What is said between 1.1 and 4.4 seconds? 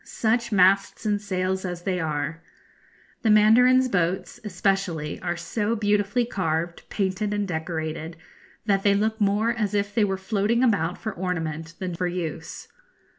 sails as they are! The mandarins' boats,